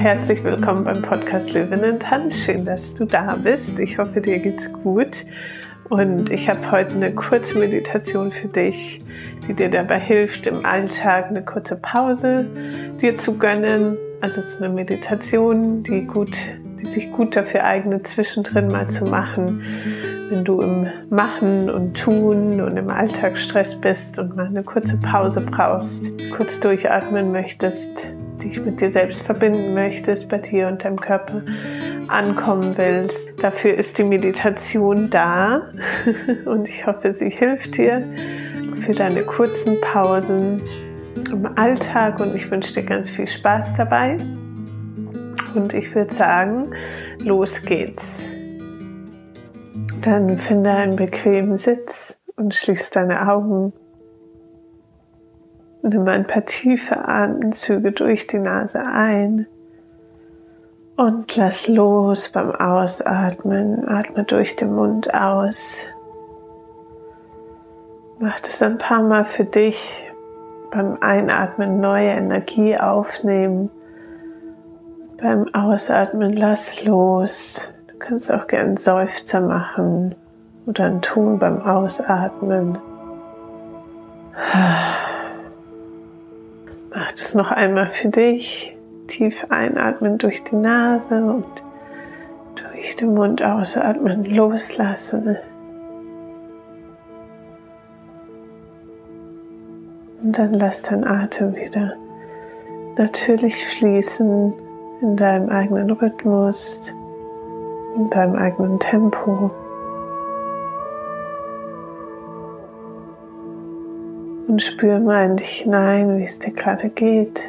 herzlich 0.00 0.42
willkommen 0.42 0.84
beim 0.84 1.02
Podcast 1.02 1.52
Löwen 1.52 2.00
Tanz. 2.00 2.38
Schön, 2.38 2.64
dass 2.64 2.94
du 2.94 3.04
da 3.04 3.36
bist. 3.36 3.78
Ich 3.78 3.98
hoffe, 3.98 4.22
dir 4.22 4.38
geht's 4.38 4.72
gut. 4.72 5.26
Und 5.90 6.30
ich 6.30 6.48
habe 6.48 6.70
heute 6.70 6.94
eine 6.94 7.14
kurze 7.14 7.58
Meditation 7.58 8.32
für 8.32 8.48
dich, 8.48 9.02
die 9.46 9.52
dir 9.52 9.68
dabei 9.68 10.00
hilft, 10.00 10.46
im 10.46 10.64
Alltag 10.64 11.26
eine 11.26 11.44
kurze 11.44 11.76
Pause 11.76 12.46
dir 13.02 13.18
zu 13.18 13.36
gönnen. 13.36 13.98
Also 14.22 14.40
es 14.40 14.46
ist 14.46 14.62
eine 14.62 14.72
Meditation, 14.72 15.82
die 15.82 16.06
gut, 16.06 16.34
die 16.80 16.86
sich 16.86 17.12
gut 17.12 17.36
dafür 17.36 17.64
eignet, 17.64 18.06
zwischendrin 18.06 18.68
mal 18.68 18.88
zu 18.88 19.04
machen, 19.04 19.62
wenn 20.30 20.44
du 20.44 20.60
im 20.60 20.86
Machen 21.10 21.68
und 21.68 21.92
Tun 21.92 22.62
und 22.62 22.74
im 22.74 22.88
Alltagsstress 22.88 23.78
bist 23.78 24.18
und 24.18 24.34
mal 24.34 24.46
eine 24.46 24.62
kurze 24.62 24.96
Pause 24.96 25.44
brauchst, 25.44 26.10
kurz 26.34 26.58
durchatmen 26.58 27.32
möchtest, 27.32 28.08
dich 28.42 28.60
mit 28.64 28.80
dir 28.80 28.90
selbst 28.90 29.22
verbinden 29.22 29.74
möchtest, 29.74 30.28
bei 30.28 30.38
dir 30.38 30.68
und 30.68 30.84
deinem 30.84 31.00
Körper 31.00 31.42
ankommen 32.08 32.76
willst. 32.76 33.42
Dafür 33.42 33.74
ist 33.74 33.98
die 33.98 34.04
Meditation 34.04 35.10
da 35.10 35.70
und 36.44 36.68
ich 36.68 36.86
hoffe, 36.86 37.12
sie 37.12 37.30
hilft 37.30 37.76
dir 37.76 38.02
für 38.84 38.92
deine 38.92 39.22
kurzen 39.22 39.80
Pausen 39.80 40.62
im 41.30 41.46
Alltag 41.56 42.20
und 42.20 42.34
ich 42.34 42.50
wünsche 42.50 42.74
dir 42.74 42.82
ganz 42.82 43.10
viel 43.10 43.28
Spaß 43.28 43.74
dabei. 43.76 44.16
Und 45.54 45.74
ich 45.74 45.94
würde 45.94 46.12
sagen, 46.12 46.72
los 47.22 47.60
geht's. 47.62 48.24
Dann 50.02 50.38
finde 50.38 50.70
einen 50.70 50.96
bequemen 50.96 51.58
Sitz 51.58 52.16
und 52.36 52.54
schließ 52.54 52.90
deine 52.90 53.28
Augen. 53.28 53.72
Nimm 55.82 56.06
ein 56.08 56.26
paar 56.26 56.44
tiefe 56.44 57.08
Atemzüge 57.08 57.92
durch 57.92 58.26
die 58.26 58.38
Nase 58.38 58.80
ein 58.80 59.46
und 61.00 61.34
lass 61.36 61.66
los 61.66 62.28
beim 62.28 62.54
Ausatmen. 62.54 63.88
Atme 63.88 64.24
durch 64.24 64.56
den 64.56 64.74
Mund 64.74 65.12
aus. 65.14 65.58
Mach 68.18 68.38
das 68.40 68.62
ein 68.62 68.76
paar 68.76 69.02
Mal 69.02 69.24
für 69.24 69.46
dich. 69.46 70.06
Beim 70.70 70.98
Einatmen 71.00 71.80
neue 71.80 72.10
Energie 72.10 72.78
aufnehmen. 72.78 73.70
Beim 75.16 75.46
Ausatmen 75.54 76.34
lass 76.34 76.84
los. 76.84 77.60
Du 77.88 77.98
kannst 77.98 78.30
auch 78.30 78.46
gern 78.46 78.76
Seufzer 78.76 79.40
machen 79.40 80.14
oder 80.66 80.84
ein 80.84 81.00
Ton 81.00 81.38
beim 81.38 81.62
Ausatmen. 81.62 82.76
Mach 84.32 84.69
das 87.30 87.36
noch 87.36 87.52
einmal 87.52 87.86
für 87.86 88.08
dich. 88.08 88.76
Tief 89.06 89.46
einatmen 89.50 90.18
durch 90.18 90.42
die 90.44 90.56
Nase 90.56 91.14
und 91.14 91.44
durch 92.56 92.96
den 92.96 93.14
Mund 93.14 93.40
ausatmen, 93.40 94.24
loslassen. 94.24 95.36
Und 100.22 100.38
dann 100.38 100.54
lass 100.54 100.82
dein 100.82 101.06
Atem 101.06 101.54
wieder 101.54 101.94
natürlich 102.96 103.64
fließen 103.78 104.52
in 105.00 105.16
deinem 105.16 105.48
eigenen 105.50 105.90
Rhythmus, 105.92 106.92
in 107.96 108.10
deinem 108.10 108.34
eigenen 108.34 108.78
Tempo. 108.80 109.50
Und 114.50 114.60
spür 114.60 114.98
mal 114.98 115.26
in 115.26 115.36
dich 115.36 115.62
hinein, 115.62 116.18
wie 116.18 116.24
es 116.24 116.40
dir 116.40 116.50
gerade 116.50 116.88
geht. 116.88 117.40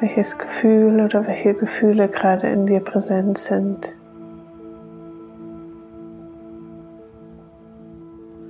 Welches 0.00 0.36
Gefühl 0.36 1.00
oder 1.00 1.26
welche 1.26 1.54
Gefühle 1.54 2.08
gerade 2.08 2.48
in 2.48 2.66
dir 2.66 2.80
präsent 2.80 3.38
sind. 3.38 3.94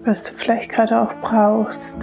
Was 0.05 0.25
du 0.25 0.35
vielleicht 0.35 0.71
gerade 0.71 1.01
auch 1.01 1.15
brauchst. 1.23 1.97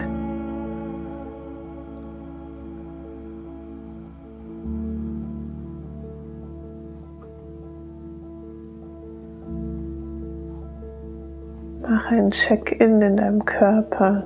Mach 12.05 12.11
ein 12.11 12.29
Check-in 12.29 13.01
in 13.01 13.17
deinem 13.17 13.43
Körper. 13.45 14.23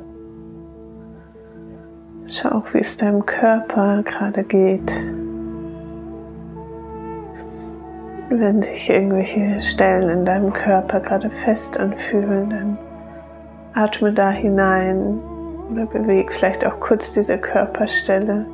Schau, 2.28 2.62
wie 2.74 2.80
es 2.80 2.98
deinem 2.98 3.26
Körper 3.26 4.04
gerade 4.04 4.44
geht. 4.44 4.92
Wenn 8.30 8.62
sich 8.62 8.90
irgendwelche 8.90 9.62
Stellen 9.62 10.10
in 10.10 10.26
deinem 10.26 10.52
Körper 10.52 11.00
gerade 11.00 11.30
fest 11.30 11.78
anfühlen, 11.78 12.50
dann 12.50 12.78
atme 13.74 14.12
da 14.12 14.30
hinein 14.30 15.18
oder 15.72 15.86
bewege 15.86 16.34
vielleicht 16.34 16.66
auch 16.66 16.82
kurz 16.82 17.14
diese 17.14 17.38
Körperstelle. 17.38 18.46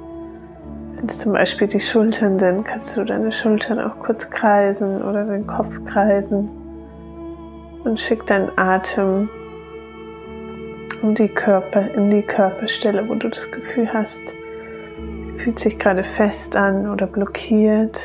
Wenn 0.97 1.09
es 1.09 1.17
zum 1.17 1.33
Beispiel 1.33 1.67
die 1.67 1.79
Schultern 1.79 2.37
sind, 2.37 2.63
kannst 2.63 2.95
du 2.95 3.03
deine 3.03 3.31
Schultern 3.31 3.79
auch 3.79 3.97
kurz 3.97 4.29
kreisen 4.29 5.01
oder 5.01 5.23
den 5.23 5.47
Kopf 5.47 5.83
kreisen 5.85 6.64
und 7.85 7.99
schick 7.99 8.25
deinen 8.25 8.49
Atem 8.57 9.29
um 11.01 11.13
die 11.13 11.29
Körper, 11.29 11.93
in 11.93 12.09
die 12.09 12.23
Körperstelle, 12.23 13.07
wo 13.07 13.13
du 13.13 13.29
das 13.29 13.49
Gefühl 13.51 13.91
hast, 13.93 14.23
fühlt 15.37 15.59
sich 15.59 15.77
gerade 15.77 16.03
fest 16.03 16.55
an 16.55 16.89
oder 16.89 17.05
blockiert. 17.05 17.99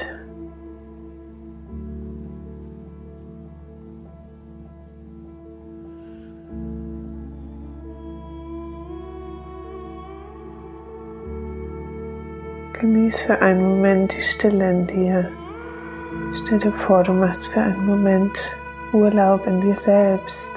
Genieß 12.74 13.20
für 13.22 13.41
einen 13.41 13.62
Moment 13.62 14.14
die 14.16 14.22
Stille 14.22 14.70
in 14.70 14.86
dir. 14.86 15.30
Stell 16.44 16.58
dir 16.58 16.72
vor, 16.72 17.02
du 17.02 17.12
machst 17.12 17.47
für 17.48 17.60
einen 17.60 17.86
Moment 17.86 18.38
Urlaub 18.92 19.46
in 19.46 19.60
dir 19.60 19.76
selbst. 19.76 20.52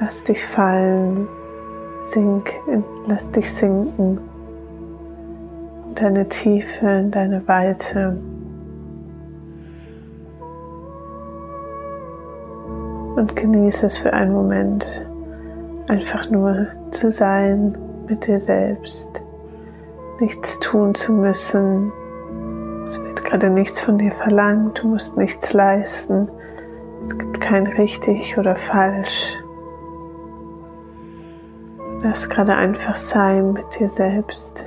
Lass 0.00 0.22
dich 0.24 0.44
fallen, 0.46 1.26
sink, 2.12 2.54
lass 3.06 3.28
dich 3.32 3.52
sinken 3.52 4.20
in 5.88 5.94
deine 5.96 6.28
Tiefe, 6.28 6.86
in 6.86 7.10
deine 7.10 7.46
Weite. 7.48 8.16
Und 13.16 13.34
genieße 13.34 13.86
es 13.86 13.98
für 13.98 14.12
einen 14.12 14.32
Moment, 14.32 14.86
einfach 15.88 16.30
nur 16.30 16.68
zu 16.92 17.10
sein 17.10 17.76
mit 18.06 18.24
dir 18.28 18.38
selbst, 18.38 19.10
nichts 20.20 20.60
tun 20.60 20.94
zu 20.94 21.12
müssen, 21.12 21.92
gerade 23.28 23.50
nichts 23.50 23.80
von 23.80 23.98
dir 23.98 24.12
verlangt, 24.12 24.82
du 24.82 24.88
musst 24.88 25.16
nichts 25.16 25.52
leisten. 25.52 26.28
Es 27.02 27.16
gibt 27.16 27.40
kein 27.40 27.66
richtig 27.66 28.38
oder 28.38 28.56
falsch. 28.56 29.36
Du 31.76 32.00
darfst 32.02 32.30
gerade 32.30 32.54
einfach 32.54 32.96
sein 32.96 33.52
mit 33.52 33.78
dir 33.78 33.88
selbst 33.90 34.64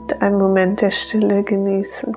und 0.00 0.22
einen 0.22 0.38
Moment 0.38 0.80
der 0.80 0.90
Stille 0.90 1.42
genießen. 1.42 2.16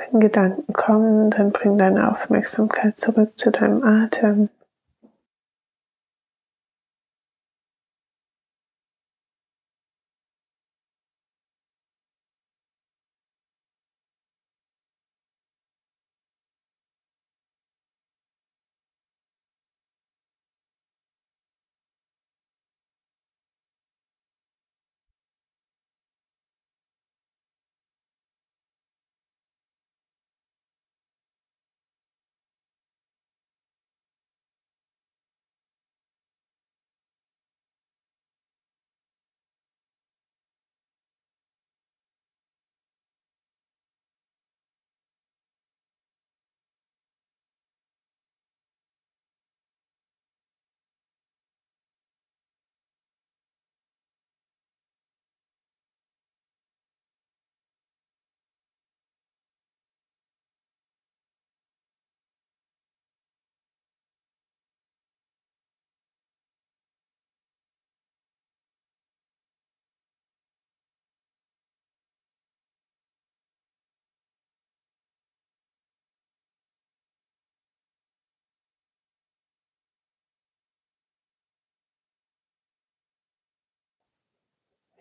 Wenn 0.00 0.20
Gedanken 0.20 0.72
kommen, 0.72 1.30
dann 1.30 1.52
bring 1.52 1.76
deine 1.76 2.10
Aufmerksamkeit 2.10 2.98
zurück 2.98 3.32
zu 3.36 3.50
deinem 3.50 3.84
Atem. 3.84 4.48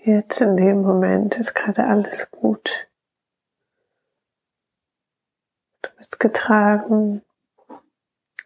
Jetzt 0.10 0.42
in 0.42 0.58
dem 0.58 0.82
Moment 0.82 1.38
ist 1.38 1.54
gerade 1.54 1.86
alles 1.86 2.32
gut. 2.32 2.90
Du 5.84 5.90
bist 5.98 6.20
getragen, 6.20 7.22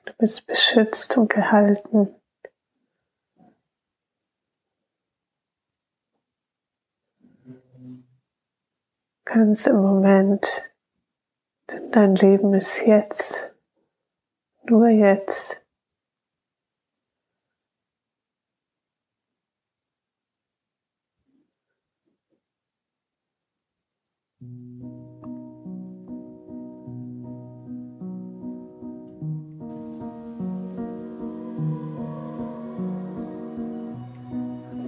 du 0.03 0.13
bist 0.17 0.45
beschützt 0.45 1.17
und 1.17 1.29
gehalten. 1.29 2.13
Ganz 9.23 9.65
im 9.65 9.77
Moment, 9.77 10.69
denn 11.71 11.91
dein 11.91 12.15
Leben 12.15 12.53
ist 12.55 12.85
jetzt, 12.85 13.53
nur 14.65 14.89
jetzt. 14.89 15.62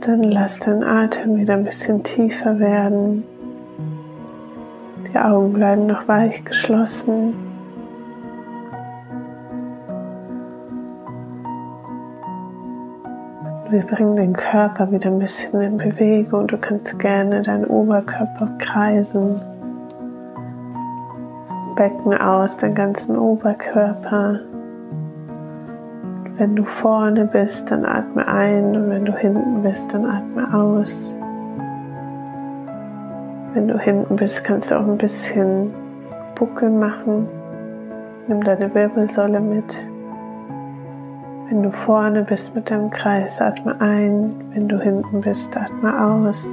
Dann 0.01 0.23
lass 0.23 0.59
deinen 0.59 0.83
Atem 0.83 1.37
wieder 1.37 1.55
ein 1.55 1.63
bisschen 1.63 2.03
tiefer 2.03 2.59
werden. 2.59 3.23
Die 5.11 5.17
Augen 5.17 5.53
bleiben 5.53 5.87
noch 5.87 6.07
weich 6.07 6.43
geschlossen. 6.45 7.44
Wir 13.75 13.83
bringen 13.83 14.15
den 14.15 14.31
Körper 14.31 14.89
wieder 14.89 15.07
ein 15.07 15.19
bisschen 15.19 15.61
in 15.61 15.75
Bewegung. 15.75 16.47
Du 16.47 16.57
kannst 16.57 16.97
gerne 16.97 17.41
deinen 17.41 17.65
Oberkörper 17.65 18.47
kreisen. 18.57 19.41
Becken 21.75 22.13
aus, 22.17 22.55
den 22.55 22.73
ganzen 22.73 23.17
Oberkörper. 23.17 24.39
Wenn 26.37 26.55
du 26.55 26.63
vorne 26.63 27.25
bist, 27.25 27.69
dann 27.69 27.83
atme 27.83 28.25
ein 28.25 28.77
und 28.77 28.89
wenn 28.91 29.03
du 29.03 29.11
hinten 29.11 29.61
bist, 29.61 29.93
dann 29.93 30.05
atme 30.05 30.57
aus. 30.57 31.13
Wenn 33.55 33.67
du 33.67 33.77
hinten 33.77 34.15
bist, 34.15 34.41
kannst 34.45 34.71
du 34.71 34.75
auch 34.75 34.87
ein 34.87 34.97
bisschen 34.97 35.73
Buckel 36.35 36.69
machen. 36.69 37.27
Nimm 38.29 38.41
deine 38.41 38.73
Wirbelsäule 38.73 39.41
mit. 39.41 39.85
Wenn 41.47 41.61
du 41.61 41.71
vorne 41.71 42.23
bist 42.23 42.55
mit 42.55 42.71
deinem 42.71 42.89
Kreis, 42.89 43.39
atme 43.39 43.79
ein. 43.79 44.33
Wenn 44.53 44.67
du 44.67 44.79
hinten 44.79 45.21
bist, 45.21 45.55
atme 45.55 46.03
aus. 46.03 46.43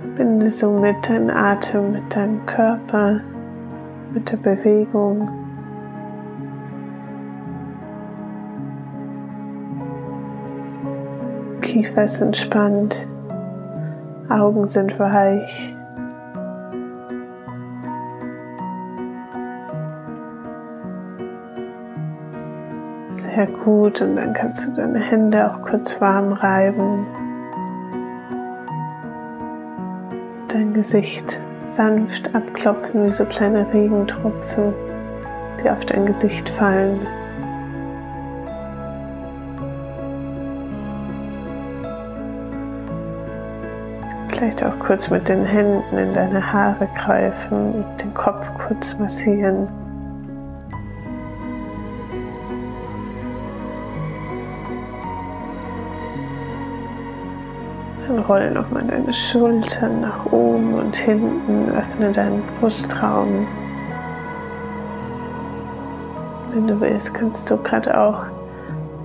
Verbinde 0.00 0.50
somit 0.50 1.06
deinen 1.06 1.30
Atem 1.30 1.92
mit 1.92 2.16
deinem 2.16 2.44
Körper, 2.46 3.20
mit 4.14 4.30
der 4.32 4.38
Bewegung. 4.38 5.28
Kiefer 11.60 12.04
ist 12.04 12.20
entspannt, 12.22 13.06
Augen 14.30 14.68
sind 14.68 14.98
weich. 14.98 15.76
Sehr 23.34 23.46
gut 23.46 24.00
und 24.00 24.16
dann 24.16 24.32
kannst 24.32 24.66
du 24.66 24.72
deine 24.72 24.98
Hände 24.98 25.48
auch 25.48 25.62
kurz 25.62 26.00
warm 26.00 26.32
reiben. 26.32 27.06
Dein 30.48 30.74
Gesicht 30.74 31.40
sanft 31.76 32.34
abklopfen 32.34 33.06
wie 33.06 33.12
so 33.12 33.24
kleine 33.24 33.72
Regentropfen, 33.72 34.74
die 35.62 35.70
auf 35.70 35.84
dein 35.84 36.06
Gesicht 36.06 36.48
fallen. 36.48 37.06
Vielleicht 44.30 44.64
auch 44.64 44.76
kurz 44.80 45.08
mit 45.08 45.28
den 45.28 45.44
Händen 45.44 45.96
in 45.96 46.14
deine 46.14 46.52
Haare 46.52 46.88
greifen 46.96 47.74
und 47.74 48.02
den 48.02 48.12
Kopf 48.12 48.50
kurz 48.66 48.98
massieren. 48.98 49.68
Dann 58.10 58.18
roll 58.24 58.50
nochmal 58.50 58.82
deine 58.82 59.12
Schultern 59.12 60.00
nach 60.00 60.26
oben 60.32 60.74
und 60.74 60.96
hinten, 60.96 61.70
öffne 61.70 62.10
deinen 62.10 62.42
Brustraum. 62.58 63.46
Wenn 66.52 66.66
du 66.66 66.80
willst, 66.80 67.14
kannst 67.14 67.48
du 67.48 67.56
gerade 67.58 67.96
auch 67.96 68.24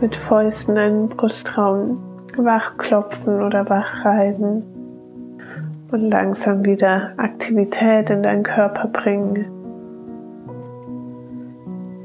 mit 0.02 0.16
Fäusten 0.16 0.74
deinen 0.74 1.10
Brustraum 1.10 2.02
wachklopfen 2.36 3.44
oder 3.44 3.70
wachreiben 3.70 4.64
und 5.92 6.10
langsam 6.10 6.66
wieder 6.66 7.12
Aktivität 7.18 8.10
in 8.10 8.24
deinen 8.24 8.42
Körper 8.42 8.88
bringen. 8.88 9.46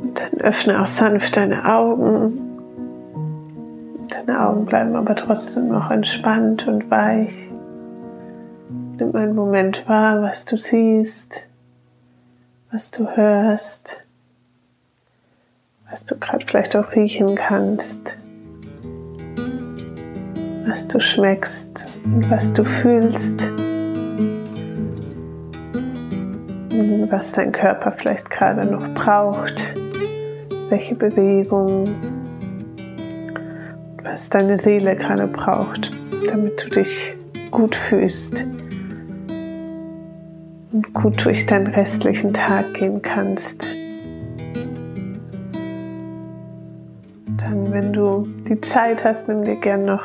Und 0.02 0.20
dann 0.20 0.40
öffne 0.42 0.82
auch 0.82 0.86
sanft 0.86 1.34
deine 1.38 1.64
Augen. 1.64 2.49
Deine 4.10 4.46
Augen 4.46 4.66
bleiben 4.66 4.96
aber 4.96 5.14
trotzdem 5.14 5.68
noch 5.68 5.90
entspannt 5.90 6.66
und 6.66 6.90
weich. 6.90 7.32
Nimm 8.98 9.14
einen 9.14 9.34
Moment 9.34 9.88
wahr, 9.88 10.22
was 10.22 10.44
du 10.44 10.56
siehst, 10.56 11.46
was 12.70 12.90
du 12.90 13.08
hörst, 13.16 14.04
was 15.88 16.04
du 16.04 16.18
gerade 16.18 16.44
vielleicht 16.44 16.76
auch 16.76 16.92
riechen 16.94 17.34
kannst, 17.34 18.16
was 20.66 20.86
du 20.88 21.00
schmeckst 21.00 21.86
und 22.04 22.30
was 22.30 22.52
du 22.52 22.64
fühlst. 22.64 23.42
was 27.10 27.32
dein 27.32 27.52
Körper 27.52 27.92
vielleicht 27.92 28.30
gerade 28.30 28.64
noch 28.64 28.86
braucht, 28.94 29.74
welche 30.68 30.94
Bewegung, 30.94 31.84
was 34.10 34.28
deine 34.28 34.58
Seele 34.58 34.96
gerade 34.96 35.28
braucht, 35.28 35.90
damit 36.26 36.64
du 36.64 36.68
dich 36.70 37.14
gut 37.50 37.76
fühlst 37.76 38.44
und 40.72 40.92
gut 40.94 41.24
durch 41.24 41.46
deinen 41.46 41.68
restlichen 41.68 42.32
Tag 42.34 42.74
gehen 42.74 43.00
kannst. 43.02 43.64
Dann, 47.36 47.72
wenn 47.72 47.92
du 47.92 48.26
die 48.48 48.60
Zeit 48.60 49.04
hast, 49.04 49.28
nimm 49.28 49.44
dir 49.44 49.56
gern 49.56 49.84
noch 49.84 50.04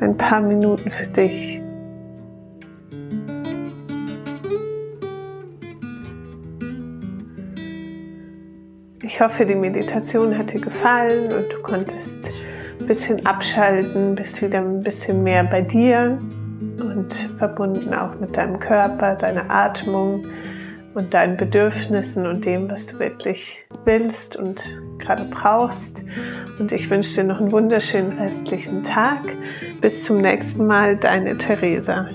ein 0.00 0.16
paar 0.16 0.40
Minuten 0.40 0.90
für 0.90 1.06
dich 1.06 1.60
Ich 9.02 9.20
hoffe, 9.20 9.44
die 9.44 9.56
Meditation 9.56 10.38
hat 10.38 10.52
dir 10.52 10.60
gefallen 10.60 11.32
und 11.32 11.52
du 11.52 11.58
konntest 11.62 12.18
bisschen 12.90 13.24
abschalten, 13.24 14.16
bist 14.16 14.42
wieder 14.42 14.58
ein 14.58 14.82
bisschen 14.82 15.22
mehr 15.22 15.44
bei 15.44 15.62
dir 15.62 16.18
und 16.80 17.14
verbunden 17.38 17.94
auch 17.94 18.18
mit 18.18 18.36
deinem 18.36 18.58
Körper, 18.58 19.14
deiner 19.14 19.48
Atmung 19.48 20.22
und 20.94 21.14
deinen 21.14 21.36
Bedürfnissen 21.36 22.26
und 22.26 22.44
dem, 22.44 22.68
was 22.68 22.88
du 22.88 22.98
wirklich 22.98 23.64
willst 23.84 24.34
und 24.34 24.60
gerade 24.98 25.22
brauchst. 25.30 26.02
Und 26.58 26.72
ich 26.72 26.90
wünsche 26.90 27.14
dir 27.14 27.22
noch 27.22 27.40
einen 27.40 27.52
wunderschönen 27.52 28.10
restlichen 28.18 28.82
Tag. 28.82 29.20
Bis 29.80 30.02
zum 30.02 30.16
nächsten 30.16 30.66
Mal, 30.66 30.96
deine 30.96 31.38
Theresa. 31.38 32.08